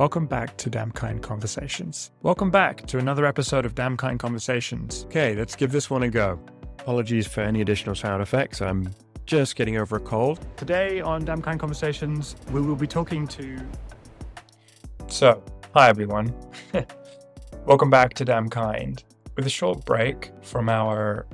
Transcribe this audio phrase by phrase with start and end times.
[0.00, 2.10] Welcome back to Dam Kind Conversations.
[2.22, 5.04] Welcome back to another episode of Dam Kind Conversations.
[5.04, 6.40] Okay, let's give this one a go.
[6.78, 8.62] Apologies for any additional sound effects.
[8.62, 8.94] I'm
[9.26, 10.40] just getting over a cold.
[10.56, 13.58] Today on Dam Kind Conversations, we will be talking to.
[15.08, 15.44] So,
[15.74, 16.34] hi everyone.
[17.66, 19.04] Welcome back to Dam Kind.
[19.36, 21.26] With a short break from our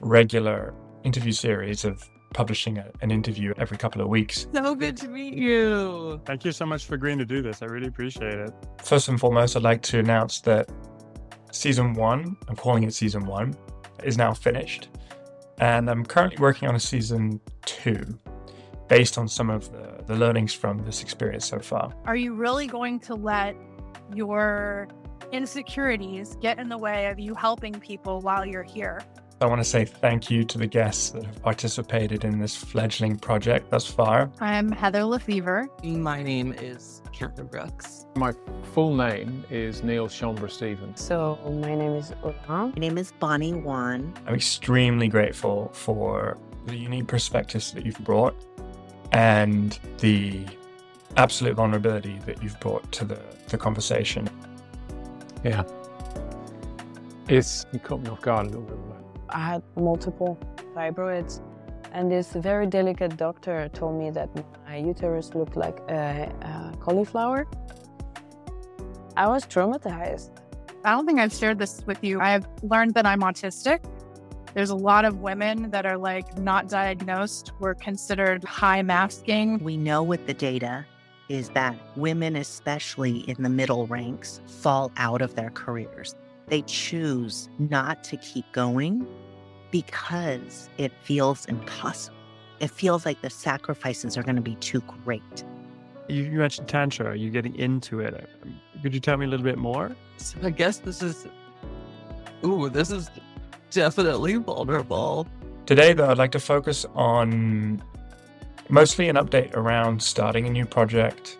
[0.00, 0.72] regular
[1.04, 2.02] interview series of
[2.32, 4.46] publishing a, an interview every couple of weeks.
[4.54, 6.20] So good to meet you.
[6.24, 7.62] Thank you so much for agreeing to do this.
[7.62, 8.52] I really appreciate it.
[8.82, 10.70] First and foremost, I'd like to announce that
[11.52, 13.54] season one, I'm calling it season one,
[14.04, 14.88] is now finished.
[15.58, 18.18] And I'm currently working on a season two
[18.88, 21.94] based on some of the, the learnings from this experience so far.
[22.06, 23.54] Are you really going to let
[24.14, 24.88] your
[25.32, 29.00] insecurities get in the way of you helping people while you're here?
[29.42, 33.18] I want to say thank you to the guests that have participated in this fledgling
[33.18, 34.30] project thus far.
[34.38, 35.66] I'm Heather Lefevre.
[35.82, 38.04] My name is Catherine Brooks.
[38.16, 38.34] My
[38.74, 41.00] full name is Neil Schomburg Stevens.
[41.00, 42.74] So, my name is Oran.
[42.76, 44.12] My name is Bonnie Wan.
[44.26, 46.36] I'm extremely grateful for
[46.66, 48.36] the unique perspectives that you've brought
[49.12, 50.44] and the
[51.16, 54.28] absolute vulnerability that you've brought to the, the conversation.
[55.42, 55.64] Yeah.
[57.26, 58.89] It's, you caught me off guard a little bit.
[59.32, 60.38] I had multiple
[60.74, 61.40] fibroids,
[61.92, 64.28] and this very delicate doctor told me that
[64.66, 67.46] my uterus looked like a, a cauliflower.
[69.16, 70.30] I was traumatized.
[70.84, 72.20] I don't think I've shared this with you.
[72.20, 73.84] I've learned that I'm autistic.
[74.54, 79.58] There's a lot of women that are like not diagnosed, were considered high masking.
[79.58, 80.86] We know with the data
[81.28, 86.16] is that women, especially in the middle ranks, fall out of their careers.
[86.50, 89.06] They choose not to keep going
[89.70, 92.16] because it feels impossible.
[92.58, 95.44] It feels like the sacrifices are going to be too great.
[96.08, 97.06] You, you mentioned Tantra.
[97.06, 98.28] Are you getting into it?
[98.42, 99.94] Um, could you tell me a little bit more?
[100.16, 101.28] So I guess this is,
[102.44, 103.08] ooh, this is
[103.70, 105.28] definitely vulnerable.
[105.66, 107.80] Today, though, I'd like to focus on
[108.68, 111.38] mostly an update around starting a new project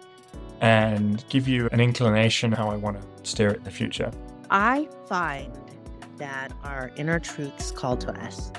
[0.60, 4.12] and give you an inclination how I want to steer it in the future.
[4.50, 5.52] I find
[6.18, 8.52] that our inner truths call to us.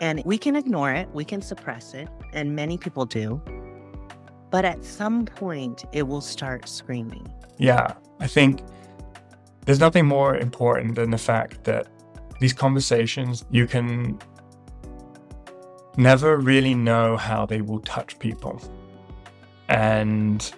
[0.00, 3.42] And we can ignore it, we can suppress it, and many people do.
[4.50, 7.32] But at some point, it will start screaming.
[7.58, 8.62] Yeah, I think
[9.64, 11.86] there's nothing more important than the fact that
[12.40, 14.18] these conversations, you can
[15.96, 18.60] never really know how they will touch people.
[19.68, 20.50] And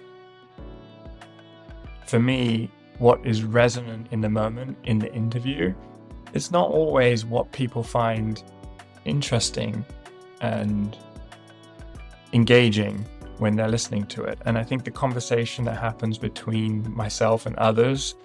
[2.05, 2.71] for me,
[3.03, 5.73] what is resonant in the moment in the interview
[6.33, 8.43] it's not always what people find
[9.05, 9.85] interesting
[10.41, 10.97] and
[12.33, 13.05] engaging
[13.37, 14.39] when they're listening to it.
[14.45, 18.15] And I think the conversation that happens between myself and others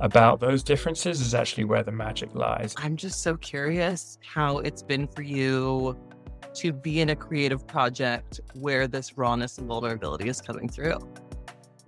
[0.00, 2.74] about those differences is actually where the magic lies.
[2.76, 5.96] I'm just so curious how it's been for you
[6.54, 10.98] to be in a creative project where this rawness and vulnerability is coming through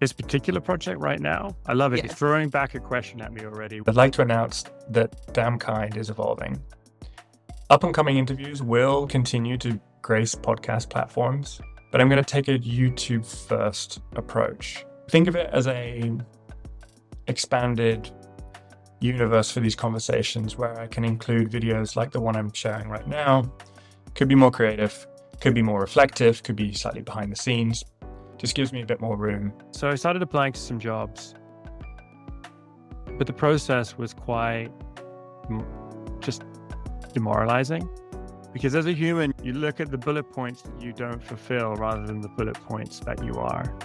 [0.01, 1.57] this particular project right now.
[1.67, 1.97] I love it.
[1.97, 2.07] Yes.
[2.07, 3.81] It's throwing back a question at me already.
[3.87, 6.63] I'd like to announce that Dam Kind is evolving.
[7.71, 11.61] Up and coming interviews will continue to grace podcast platforms,
[11.91, 14.85] but I'm going to take a YouTube first approach.
[15.11, 16.13] Think of it as a
[17.27, 18.11] expanded
[19.01, 23.07] universe for these conversations where I can include videos like the one I'm sharing right
[23.07, 23.53] now.
[24.15, 25.07] Could be more creative,
[25.41, 27.85] could be more reflective, could be slightly behind the scenes,
[28.39, 29.53] just gives me a bit more room.
[29.73, 31.35] So I started applying to some jobs,
[33.17, 34.71] but the process was quite
[36.21, 36.43] just
[37.13, 37.89] demoralizing
[38.53, 42.07] because as a human, you look at the bullet points that you don't fulfill rather
[42.07, 43.77] than the bullet points that you are.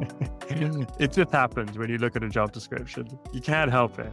[0.98, 3.06] it just happens when you look at a job description.
[3.32, 4.12] You can't help it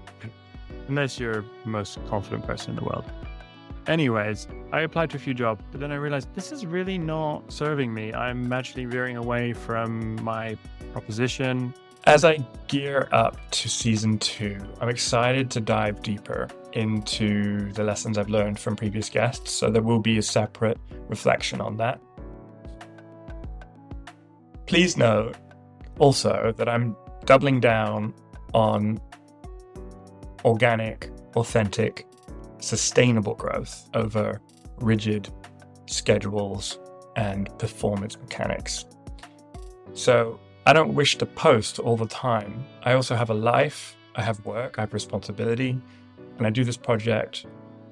[0.87, 3.05] unless you're the most confident person in the world.
[3.88, 7.51] Anyways, I applied to a few jobs, but then I realized this is really not
[7.51, 8.13] serving me.
[8.13, 10.57] I'm actually veering away from my
[10.94, 11.73] proposition.
[12.06, 12.38] As I
[12.68, 18.59] gear up to season two, I'm excited to dive deeper into the lessons I've learned
[18.59, 19.51] from previous guests.
[19.51, 20.77] So there will be a separate
[21.07, 22.00] reflection on that.
[24.65, 25.36] Please note
[25.98, 26.95] also that I'm
[27.25, 28.13] doubling down
[28.53, 29.00] on
[30.45, 32.06] organic, authentic
[32.59, 34.41] sustainable growth over
[34.77, 35.29] rigid
[35.88, 36.79] schedules
[37.15, 38.85] and performance mechanics.
[39.94, 42.65] So I don't wish to post all the time.
[42.83, 45.79] I also have a life, I have work, I have responsibility,
[46.38, 47.45] and I do this project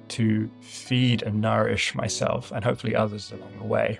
[0.08, 3.98] to feed and nourish myself and hopefully others along the way.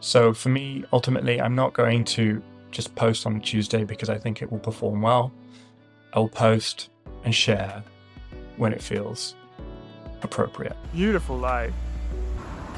[0.00, 4.42] So for me, ultimately, I'm not going to just post on Tuesday because I think
[4.42, 5.32] it will perform well.
[6.12, 6.90] I will post
[7.24, 7.82] and share
[8.56, 9.34] when it feels
[10.22, 10.76] appropriate.
[10.92, 11.72] Beautiful life.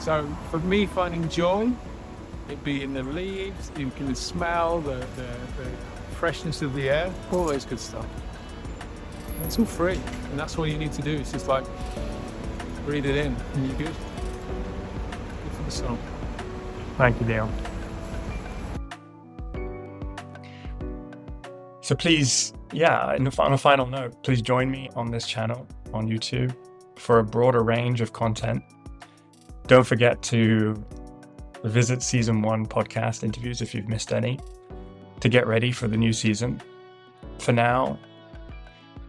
[0.01, 1.71] So for me, finding joy,
[2.49, 5.29] it'd be in the leaves, you can smell the, the,
[5.59, 5.71] the
[6.17, 8.07] freshness of the air, all those good stuff.
[9.45, 10.01] It's all free,
[10.31, 11.17] and that's all you need to do.
[11.17, 11.65] It's just like
[12.85, 13.87] breathe it in, and you're good.
[13.87, 15.99] Good for the song.
[16.97, 17.51] Thank you, Neil.
[21.83, 26.55] So please, yeah, on a final note, please join me on this channel on YouTube
[27.00, 28.62] for a broader range of content.
[29.67, 30.82] Don't forget to
[31.64, 34.38] visit season one podcast interviews if you've missed any
[35.20, 36.61] to get ready for the new season.
[37.38, 37.99] For now,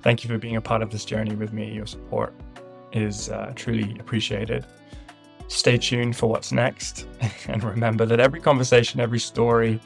[0.02, 1.74] thank you for being a part of this journey with me.
[1.74, 2.34] Your support
[2.92, 4.66] is uh, truly appreciated.
[5.48, 7.08] Stay tuned for what's next.
[7.48, 9.82] and remember that every conversation, every story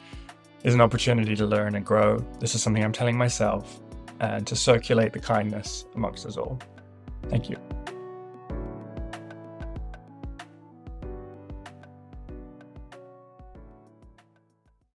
[0.62, 2.18] is an opportunity to learn and grow.
[2.40, 3.80] This is something I'm telling myself
[4.20, 6.58] and to circulate the kindness amongst us all.
[7.28, 7.56] Thank you.